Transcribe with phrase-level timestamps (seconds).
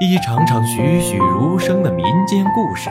[0.00, 2.88] 一场场栩栩如生的民间故事，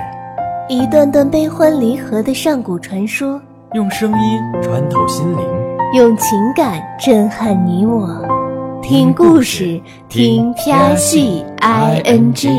[0.67, 3.41] 一段段悲欢离合的上古传说，
[3.75, 5.39] 用声音穿透心灵，
[5.93, 8.09] 用情感震撼你我。
[8.81, 12.49] 听故事，听飘戏 i n g。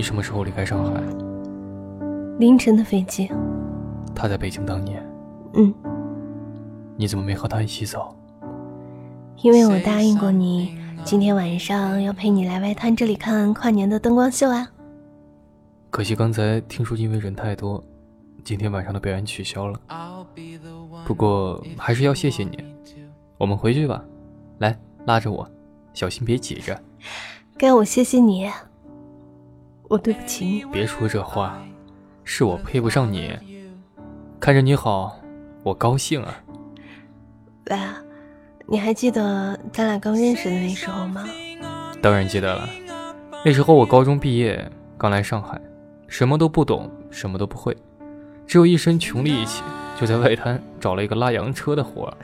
[0.00, 0.98] 你什么时候离开上海？
[2.38, 3.30] 凌晨的飞机。
[4.14, 5.06] 他在北京当年。
[5.52, 5.74] 嗯。
[6.96, 8.16] 你怎么没和他一起走？
[9.42, 14.66] 因为我答应过你，今天晚上要陪你来外滩这里看跨年的灯光秀啊。
[15.90, 17.84] 可惜刚才听说因为人太多，
[18.42, 19.78] 今天晚上的表演取消了。
[21.04, 22.58] 不过还是要谢谢你。
[23.36, 24.02] 我们回去吧。
[24.60, 25.46] 来，拉着我，
[25.92, 26.80] 小心别挤着。
[27.58, 28.50] 该我谢谢你。
[29.90, 30.64] 我对不起你。
[30.66, 31.60] 别说这话，
[32.22, 33.36] 是我配不上你。
[34.38, 35.20] 看着你好，
[35.64, 36.32] 我高兴啊。
[37.68, 37.76] 喂，
[38.68, 41.28] 你还记得咱俩刚认识的那时候吗？
[42.00, 42.68] 当然记得了。
[43.44, 44.64] 那时候我高中毕业，
[44.96, 45.60] 刚来上海，
[46.06, 47.76] 什么都不懂，什么都不会，
[48.46, 49.64] 只有一身穷力气，
[50.00, 52.16] 就在外滩找了一个拉洋车的活。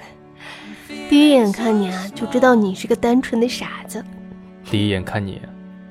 [1.11, 4.05] 第一眼看你啊，就知道你是个单纯的傻子。
[4.71, 5.43] 第一眼看你，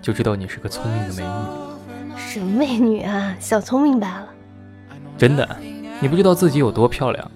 [0.01, 1.64] 就知道你是个聪明的美女。
[2.17, 4.27] 什么美女啊，小聪明罢了。
[5.17, 5.47] 真的，
[6.01, 7.31] 你不知道自己有多漂亮。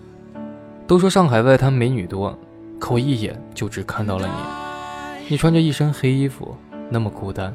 [0.87, 2.37] 都说上海外滩美女多，
[2.79, 5.29] 可我一眼就只看到了你。
[5.29, 6.55] 你穿着一身黑衣服，
[6.89, 7.53] 那么孤单。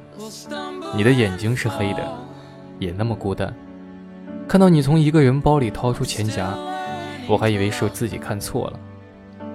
[0.94, 2.12] 你的眼睛是黑的，
[2.78, 3.52] 也那么孤单。
[4.46, 6.54] 看到你从一个人包里掏出钱夹，
[7.26, 8.78] 我还以为是自己看错了。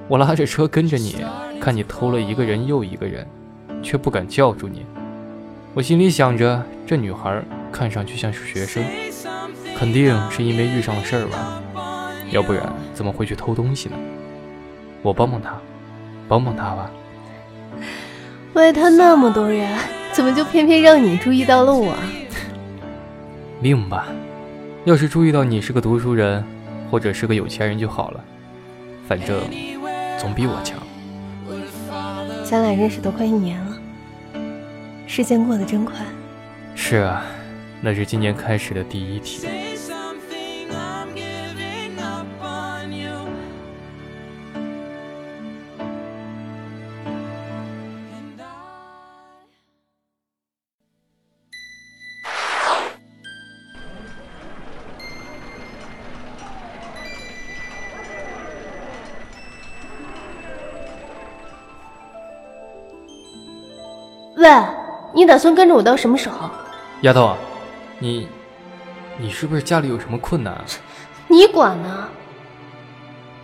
[0.07, 1.17] 我拉着车跟着你，
[1.61, 3.25] 看你偷了一个人又一个人，
[3.81, 4.85] 却不敢叫住你。
[5.73, 8.83] 我心里想着，这女孩看上去像是学生，
[9.77, 11.61] 肯定是因为遇上了事儿吧，
[12.31, 13.95] 要不然怎么会去偷东西呢？
[15.01, 15.57] 我帮帮他，
[16.27, 16.91] 帮帮他吧。
[18.53, 19.77] 外滩那么多人，
[20.11, 21.95] 怎么就偏偏让你注意到了我？
[23.61, 24.07] 命吧，
[24.85, 26.43] 要是注意到你是个读书人，
[26.89, 28.23] 或者是个有钱人就好了，
[29.07, 29.41] 反正
[30.17, 30.77] 总比我强。
[32.43, 33.77] 咱俩认识都快一年了。
[35.05, 35.95] 时间过得真快，
[36.75, 37.23] 是啊，
[37.81, 39.51] 那是今年开始的第一天。
[64.35, 64.49] 喂。
[65.11, 66.49] 你打算跟着我到什么时候？
[67.01, 67.35] 丫头，
[67.99, 68.27] 你，
[69.17, 70.63] 你是不是家里有什么困难？
[71.27, 72.09] 你管呢？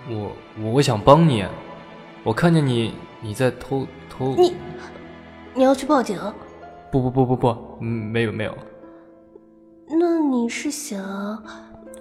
[0.09, 0.31] 我
[0.73, 1.45] 我想帮你，
[2.23, 4.33] 我看见你你在偷偷。
[4.37, 4.55] 你，
[5.53, 6.17] 你要去报警？
[6.91, 8.57] 不不不不不，嗯，没有没有。
[9.87, 10.99] 那你是想？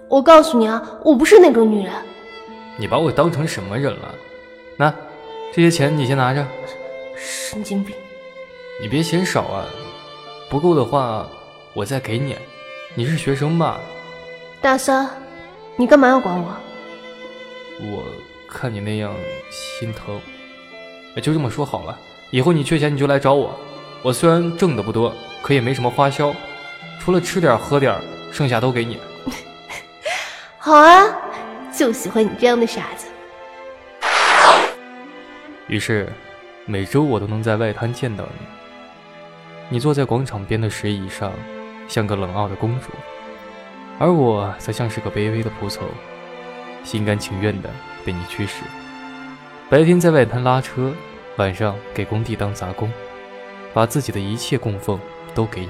[0.09, 1.91] 我告诉你啊，我不是那种女人。
[2.77, 4.15] 你把我当成什么人了？
[4.77, 4.93] 那
[5.51, 6.45] 这些钱你先拿着。
[7.17, 7.95] 神经病。
[8.81, 9.65] 你别嫌少啊，
[10.49, 11.27] 不够的话
[11.75, 12.35] 我再给你。
[12.95, 13.77] 你是学生吧？
[14.61, 15.09] 大三，
[15.75, 16.55] 你干嘛要管我？
[17.81, 18.05] 我
[18.47, 19.13] 看你那样
[19.51, 20.19] 心疼，
[21.21, 21.99] 就这么说好了。
[22.31, 23.53] 以后你缺钱你就来找我，
[24.01, 26.33] 我虽然挣的不多，可也没什么花销，
[27.01, 27.93] 除了吃点喝点，
[28.31, 28.97] 剩下都给你。
[30.57, 31.03] 好啊，
[31.77, 33.07] 就喜欢你这样的傻子。
[35.67, 36.07] 于是，
[36.65, 38.47] 每周我都能在外滩见到你。
[39.67, 41.33] 你坐在广场边的石椅上，
[41.87, 42.89] 像个冷傲的公主，
[43.99, 45.87] 而我则像是个卑微的仆从，
[46.83, 47.69] 心甘情愿的
[48.03, 48.63] 被你驱使。
[49.69, 50.91] 白天在外滩拉车，
[51.37, 52.91] 晚上给工地当杂工，
[53.73, 54.99] 把自己的一切供奉
[55.33, 55.69] 都给你。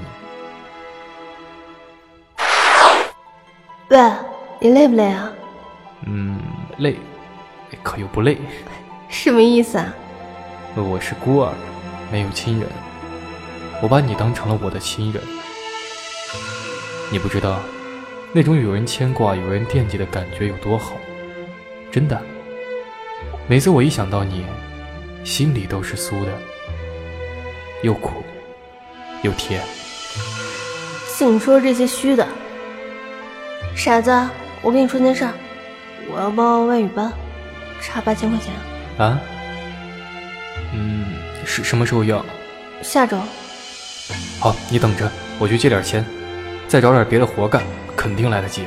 [3.89, 4.11] 喂，
[4.59, 5.31] 你累不累啊？
[6.05, 6.39] 嗯，
[6.77, 6.97] 累，
[7.83, 8.37] 可又不累。
[9.07, 9.93] 什么意思啊？
[10.75, 11.53] 我是孤儿，
[12.11, 12.67] 没有亲人。
[13.81, 15.21] 我把你当成了我的亲人，
[17.11, 17.59] 你不知道，
[18.33, 20.93] 那种有人牵挂、有人惦记的感觉有多好，
[21.91, 22.21] 真的。
[23.47, 24.43] 每次我一想到你，
[25.23, 26.31] 心里都是酥的，
[27.83, 28.23] 又苦
[29.21, 29.61] 又甜。
[31.15, 32.27] 净说这些虚的，
[33.75, 34.11] 傻子，
[34.61, 35.27] 我跟你说件事，
[36.11, 37.11] 我要报外语班，
[37.81, 38.53] 差八千块钱。
[38.97, 39.19] 啊？
[40.73, 41.05] 嗯，
[41.45, 42.25] 是什么时候要？
[42.81, 43.17] 下周。
[44.39, 45.09] 好，你等着，
[45.39, 46.05] 我去借点钱，
[46.75, 47.63] 再找点别的活干，
[47.95, 48.65] 肯定来得及。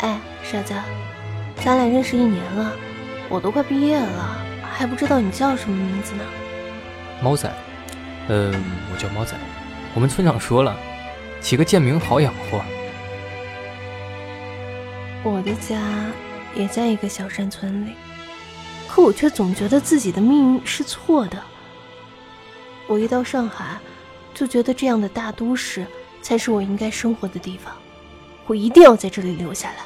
[0.00, 0.74] 哎，傻子，
[1.64, 2.72] 咱俩认识一年了，
[3.30, 4.36] 我都快毕业了，
[4.70, 6.22] 还不知道你叫什么名字呢？
[7.22, 7.50] 猫仔，
[8.28, 8.52] 嗯，
[8.92, 9.34] 我叫猫仔。
[9.94, 10.76] 我们村长说了，
[11.40, 12.60] 起个贱名好养活。
[15.22, 15.80] 我的家
[16.54, 17.94] 也在一个小山村里，
[18.86, 21.42] 可我却总觉得自己的命运是错的。
[22.90, 23.78] 我一到上海，
[24.34, 25.86] 就觉得这样的大都市
[26.20, 27.72] 才是我应该生活的地方，
[28.48, 29.84] 我一定要在这里留下来，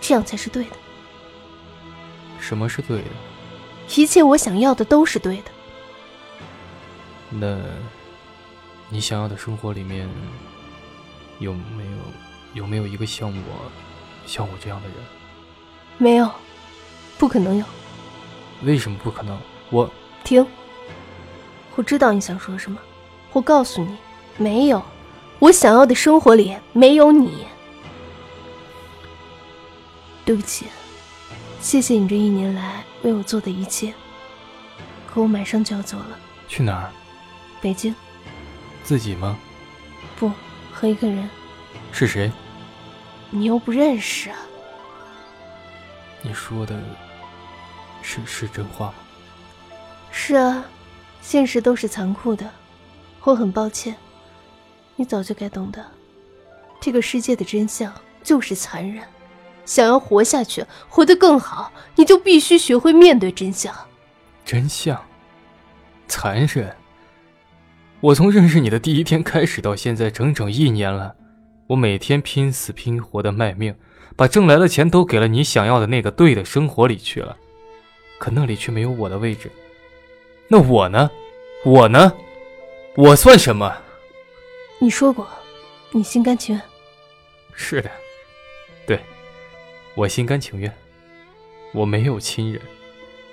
[0.00, 0.70] 这样才是对的。
[2.38, 3.08] 什么是对的？
[3.94, 5.50] 一切我想要的都是对的。
[7.28, 7.58] 那，
[8.88, 10.08] 你想要的生活里面，
[11.40, 11.98] 有没有
[12.54, 13.70] 有没有一个像我？
[14.24, 14.96] 像我这样的人，
[15.98, 16.30] 没有，
[17.18, 17.64] 不可能有。
[18.62, 19.38] 为什么不可能？
[19.68, 19.90] 我
[20.24, 20.46] 停。
[21.80, 22.78] 我知道你想说什么，
[23.32, 23.96] 我告诉你，
[24.36, 24.82] 没有。
[25.38, 27.46] 我想要的生活里没有你。
[30.26, 30.66] 对不起，
[31.58, 33.94] 谢谢你这一年来为我做的一切。
[35.06, 36.18] 可我马上就要走了。
[36.46, 36.92] 去哪儿？
[37.62, 37.94] 北京。
[38.84, 39.38] 自己吗？
[40.18, 40.30] 不，
[40.70, 41.30] 和一个人。
[41.92, 42.30] 是谁？
[43.30, 44.36] 你又不认识啊？
[46.20, 46.78] 你说的
[48.02, 48.94] 是是真话吗？
[50.10, 50.62] 是啊，
[51.20, 52.50] 现实都是残酷的。
[53.22, 53.94] 我很抱歉，
[54.96, 55.84] 你早就该懂得，
[56.80, 59.04] 这个世界的真相就是残忍。
[59.66, 63.72] 想要活下去，活得更好，你就必须学会面对真相。
[64.44, 65.00] 真相？
[66.08, 66.74] 残忍？
[68.00, 71.14] 我从认识你的第一天开始到现在，整整一年了。
[71.68, 73.76] 我每天拼死拼活的卖命，
[74.16, 77.36] 把挣来的钱都给了你想要的那个对的生活里去了，
[78.18, 79.52] 可那里却没有我的位置。
[80.52, 81.08] 那我呢？
[81.64, 82.12] 我呢？
[82.96, 83.72] 我算什么？
[84.80, 85.24] 你说过，
[85.92, 86.64] 你心甘情愿。
[87.54, 87.88] 是的，
[88.84, 88.98] 对，
[89.94, 90.74] 我心甘情愿。
[91.72, 92.60] 我没有亲人，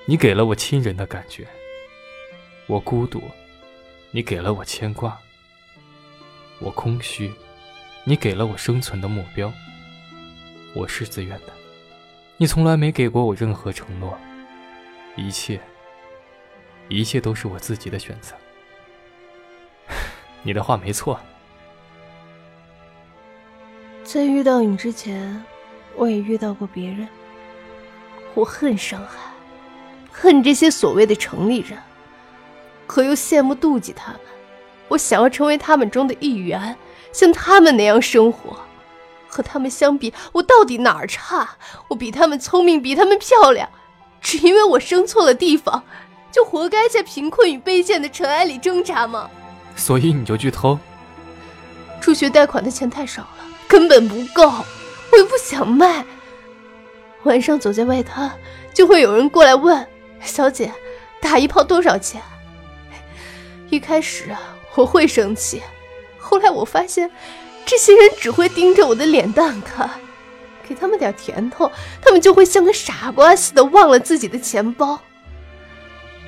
[0.06, 1.48] 你给了我亲人的感觉。
[2.68, 3.20] 我孤独，
[4.12, 5.18] 你给了我牵挂。
[6.60, 7.34] 我空虚。
[8.04, 9.52] 你给了我生存的目标，
[10.76, 11.48] 我是自愿的。
[12.38, 14.16] 你从来没给过我任何承诺，
[15.16, 15.60] 一切，
[16.90, 18.34] 一切都是我自己的选择。
[20.44, 21.20] 你的话没错。
[24.04, 25.44] 在遇到你之前，
[25.96, 27.08] 我也遇到过别人。
[28.34, 29.32] 我恨上海，
[30.12, 31.78] 恨这些所谓的城里人，
[32.86, 34.22] 可又羡慕妒忌他们。
[34.88, 36.78] 我想要成为他们中的一员。
[37.14, 38.60] 像他们那样生活，
[39.28, 41.58] 和他们相比，我到底哪儿差？
[41.88, 43.68] 我比他们聪明，比他们漂亮，
[44.22, 45.84] 只因为我生错了地方，
[46.32, 49.30] 就活该在贫困与卑贱的尘埃里挣扎吗？
[49.76, 50.78] 所以你就去偷？
[52.00, 54.50] 助学贷款的钱太少了，根本不够，
[55.12, 56.06] 我又不想卖。
[57.24, 58.32] 晚上走在外滩，
[58.74, 59.86] 就会有人过来问
[60.22, 60.72] ：“小姐，
[61.20, 62.22] 打一炮多少钱？”
[63.70, 64.40] 一开始啊，
[64.76, 65.62] 我会生气。
[66.18, 67.12] 后来我发现，
[67.66, 69.90] 这些人只会盯着我的脸蛋看，
[70.68, 71.70] 给他们点甜头，
[72.02, 75.02] 他们就会像个傻瓜似的忘了自己的钱包。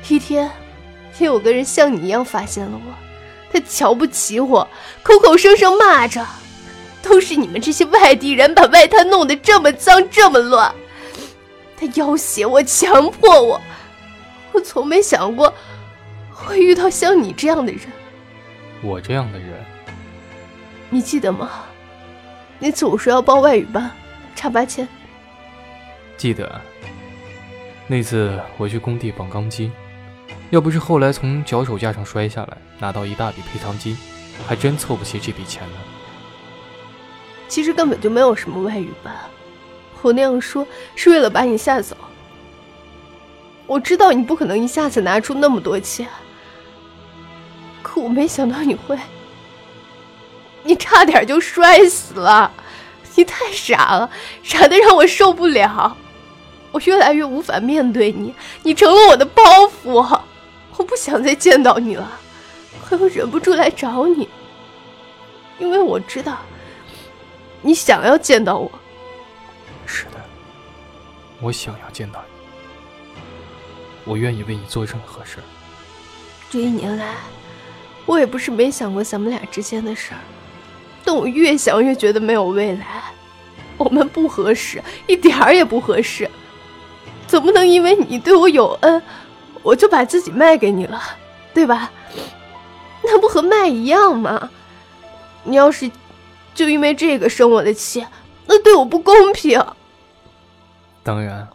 [0.08, 0.50] 一天，
[1.20, 2.94] 也有个人像你一样发现了我，
[3.52, 4.68] 他瞧不起我，
[5.04, 6.26] 口口声声骂着
[7.04, 10.74] ：“都是你们这些外地人把外滩弄得这么脏这么乱。”
[11.78, 13.62] 他要挟我，强迫我。
[14.52, 15.54] 我从没想过
[16.32, 17.82] 会遇到像你这样的人。
[18.82, 19.64] 我这样的人。
[20.90, 21.50] 你记得吗？
[22.58, 23.92] 那次我说要报外语班，
[24.36, 24.88] 差八千。
[26.18, 26.60] 记得。
[27.88, 29.72] 那次我去工地绑钢筋，
[30.50, 33.98] 要不是后来从脚手架上摔下来，拿到一大笔赔偿金，
[34.48, 35.76] 还真凑不齐这笔钱呢。
[37.48, 39.14] 其实根本就没有什么外语班，
[40.02, 41.96] 我那样说是为了把你吓走。
[43.68, 46.08] 我知道你不可能一下子拿出那么多钱，
[47.84, 48.98] 可我没想到你会。
[50.64, 52.52] 你差点就摔死了，
[53.16, 54.10] 你太傻了，
[54.44, 55.96] 傻的让我受不了，
[56.72, 58.34] 我越来越无法面对你，
[58.64, 60.22] 你成了我的包袱，
[60.78, 62.20] 我不想再见到你了，
[62.86, 64.30] 可又忍不住来找你，
[65.58, 66.40] 因为我知道
[67.62, 68.72] 你想要见到我。
[69.86, 70.24] 是的，
[71.42, 73.22] 我想要见到你，
[74.06, 75.38] 我愿意为你做任何事。
[76.50, 77.16] 这一年来，
[78.06, 80.20] 我也不是没想过咱们俩之间的事儿。
[81.04, 83.04] 但我越想越觉得没有未来，
[83.78, 86.30] 我们不合适，一点儿也不合适。
[87.30, 89.00] 总不能因为你对我有恩，
[89.62, 91.00] 我就把自己卖给你了，
[91.54, 91.92] 对吧？
[93.04, 94.50] 那不和卖一样吗？
[95.44, 95.90] 你要是
[96.56, 98.04] 就因为这个生我的气，
[98.48, 99.64] 那对我不公平。
[101.04, 101.48] 当然，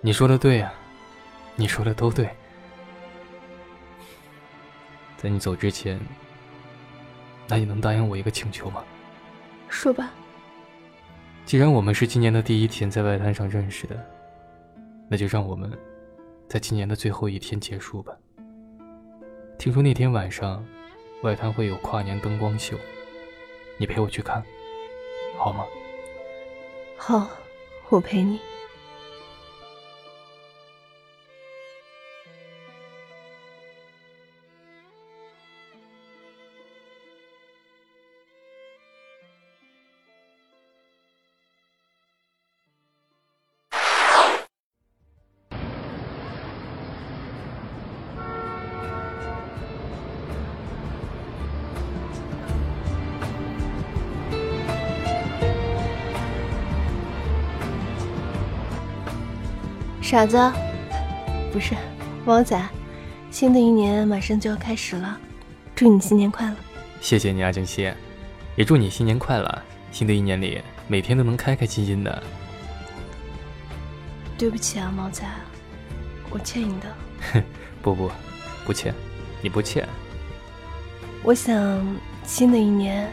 [0.00, 0.72] 你说的对呀，
[1.56, 2.30] 你说的都对。
[5.16, 6.00] 在你走之前，
[7.48, 8.84] 那你能答应我一个请求吗？
[9.68, 10.08] 说吧。
[11.44, 13.96] 既然我们是今年的第一天在外滩上认识的，
[15.08, 15.70] 那就让我们
[16.48, 18.16] 在今年的最后一天结束吧。
[19.58, 20.64] 听说那天晚上，
[21.22, 22.76] 外滩会有跨年灯光秀，
[23.78, 24.42] 你陪我去看，
[25.38, 25.64] 好吗？
[26.96, 27.28] 好，
[27.88, 28.40] 我陪你。
[60.06, 60.38] 傻子，
[61.52, 61.74] 不是，
[62.26, 62.56] 王仔，
[63.28, 65.18] 新的一年马上就要开始了，
[65.74, 66.54] 祝你新年快乐！
[67.00, 67.92] 谢谢你啊，静熙，
[68.54, 69.62] 也祝你新年快乐！
[69.90, 72.22] 新的一年里，每天都能开开心心的。
[74.38, 75.24] 对不起啊，毛仔，
[76.30, 76.86] 我欠你的。
[77.32, 77.42] 哼，
[77.82, 78.08] 不不，
[78.64, 78.94] 不欠，
[79.42, 79.88] 你不欠。
[81.24, 81.84] 我想，
[82.22, 83.10] 新的一年，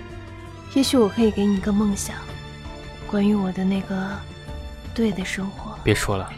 [0.76, 2.16] 也许我可以给你一个梦想，
[3.08, 4.12] 关于我的那个
[4.94, 5.76] 对的生活。
[5.84, 6.32] 别说了。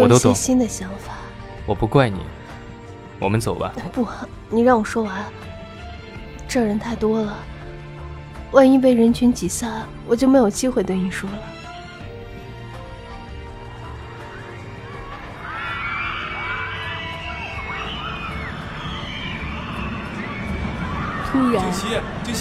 [0.00, 1.14] 我有些新的想法，
[1.66, 2.20] 我不怪你，
[3.18, 3.72] 我们走吧。
[3.92, 4.06] 不，
[4.48, 5.24] 你让我说完。
[6.48, 7.36] 这人太多了，
[8.52, 11.38] 万一被人群挤散，我就没有机会对你说了。
[21.52, 21.62] 然，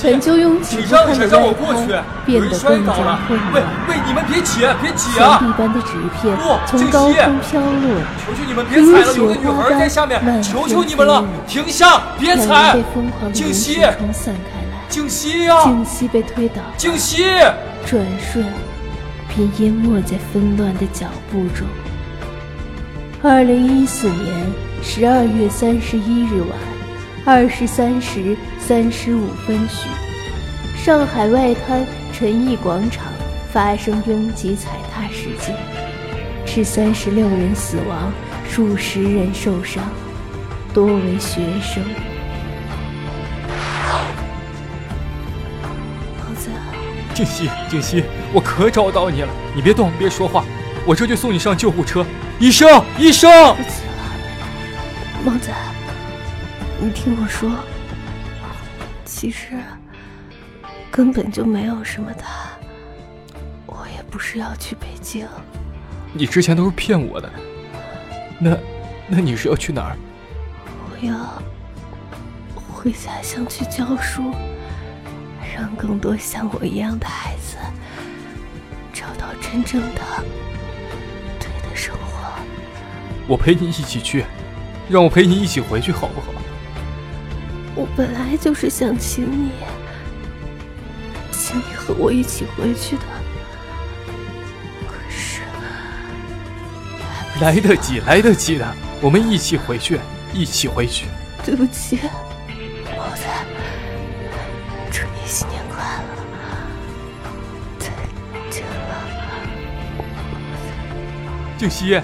[0.03, 3.53] 本就拥挤不堪的外滩变得更加混乱。
[3.53, 5.37] 喂喂，你们别挤，别挤啊！
[5.39, 5.91] 墙壁般的纸
[6.21, 12.77] 片从高空飘落，求求你们别踩了，有个女孩在下面，求求你们了，停下，别踩！
[13.33, 13.79] 静熙，
[14.89, 15.61] 静熙呀！
[15.63, 17.23] 静熙被推倒，静熙，
[17.85, 18.45] 转瞬
[19.29, 21.67] 便淹没在纷乱的脚步中。
[23.23, 24.51] 二零一四年
[24.81, 26.49] 十二月三十一日晚
[27.25, 28.35] 二十三时。
[28.59, 29.89] 三十五分许，
[30.81, 33.07] 上海外滩陈毅广场
[33.51, 35.53] 发生拥挤踩踏事件，
[36.45, 38.13] 致三十六人死亡，
[38.49, 39.83] 数十人受伤，
[40.73, 41.83] 多为学生。
[46.21, 46.49] 猴子，
[47.13, 49.29] 静熙，静熙，我可找到你了！
[49.53, 50.45] 你别动，别说话，
[50.85, 52.05] 我这就送你上救护车。
[52.39, 53.29] 医生，医生！
[53.57, 55.51] 不起了，猫仔，
[56.83, 57.51] 你听我说。
[59.05, 59.50] 其实
[60.89, 62.23] 根本就没有什么的，
[63.67, 65.27] 我也不是要去北京。
[66.11, 67.31] 你之前都是骗我的，
[68.39, 68.57] 那
[69.07, 69.97] 那你是要去哪儿？
[70.65, 71.39] 我要
[72.55, 74.33] 回家乡去教书，
[75.55, 77.57] 让更多像我一样的孩子
[78.91, 80.01] 找到真正的
[81.39, 82.33] 对的生活。
[83.27, 84.25] 我陪你一起去，
[84.89, 86.40] 让我陪你一起回去，好不好？
[87.73, 89.51] 我本来就是想请你，
[91.31, 93.03] 请你和我一起回去的。
[94.87, 95.41] 可是
[97.39, 99.99] 来得及，来得及的，我们一起回去，
[100.33, 101.05] 一起回去。
[101.45, 101.97] 对不起，
[102.97, 103.23] 毛子，
[104.91, 107.39] 祝你新年快乐，
[107.79, 107.87] 再
[108.49, 108.93] 见了，
[111.57, 112.01] 静溪，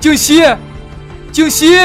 [0.00, 0.42] 静溪，
[1.30, 1.76] 静熙。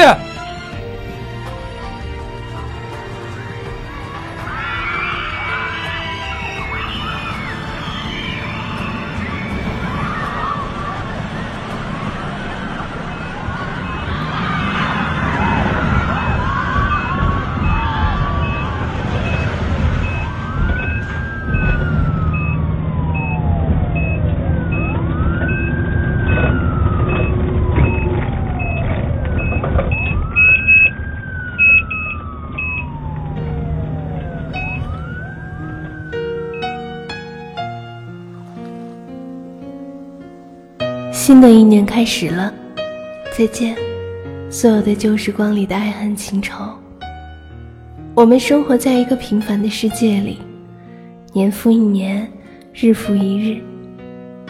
[41.26, 42.52] 新的一年开始了，
[43.34, 43.74] 再见，
[44.50, 46.62] 所有的旧时光里的爱恨情仇。
[48.14, 50.38] 我们生活在一个平凡的世界里，
[51.32, 52.30] 年复一年，
[52.74, 53.58] 日复一日。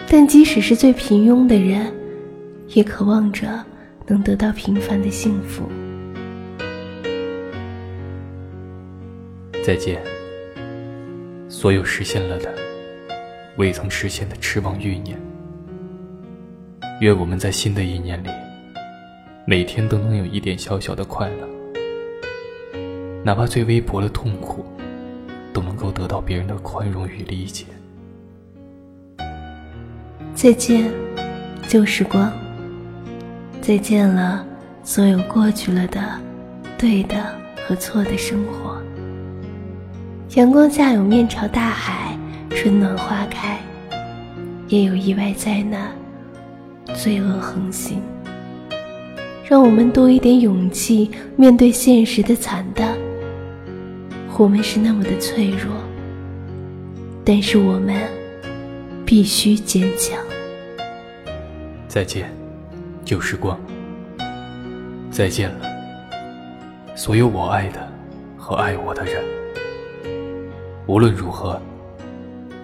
[0.08, 1.94] 但即使是最平庸的人，
[2.70, 3.46] 也渴望着
[4.08, 5.70] 能得到平凡的幸福。
[9.64, 10.02] 再见，
[11.48, 12.52] 所有实现了的、
[13.58, 15.16] 未曾实现的痴望欲念。
[17.00, 18.28] 愿我们在新的一年里，
[19.44, 21.48] 每天都能有一点小小的快乐，
[23.24, 24.64] 哪怕最微薄的痛苦，
[25.52, 27.66] 都能够得到别人的宽容与理解。
[30.34, 30.88] 再见，
[31.66, 32.32] 旧时光。
[33.60, 34.46] 再见了，
[34.84, 36.00] 所有过去了的、
[36.78, 37.16] 对的
[37.66, 38.80] 和错的生活。
[40.36, 42.16] 阳光下有面朝大海，
[42.50, 43.56] 春暖花开；
[44.68, 45.90] 也有意外灾难，
[46.94, 48.00] 罪恶横行。
[49.46, 52.96] 让我们多一点勇气，面对现实的惨淡。
[54.38, 55.70] 我们是那么的脆弱，
[57.24, 57.94] 但是我们
[59.04, 60.18] 必须坚强。
[61.86, 62.32] 再见，
[63.04, 63.60] 旧时光。
[65.10, 65.66] 再见了，
[66.96, 67.86] 所有我爱的
[68.36, 69.22] 和爱我的人。
[70.86, 71.60] 无论如何，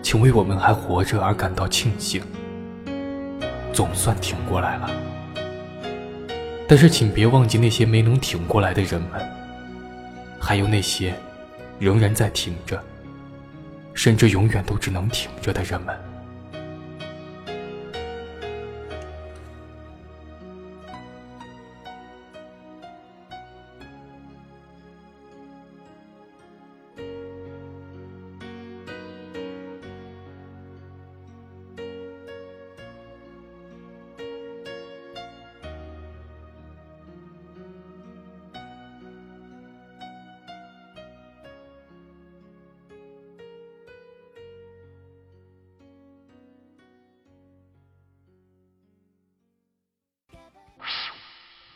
[0.03, 2.21] 请为我们还活着而感到庆幸，
[3.73, 4.91] 总算挺过来了。
[6.69, 9.21] 但是，请别忘记那些没能挺过来的人们，
[10.39, 11.13] 还有那些
[11.79, 12.81] 仍然在挺着，
[13.93, 15.97] 甚至永远都只能挺着的人们。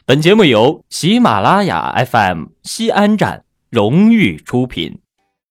[0.07, 4.99] 本节目由喜马拉雅 FM 西安站荣誉出品。